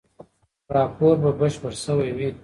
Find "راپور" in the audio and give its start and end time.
0.75-1.15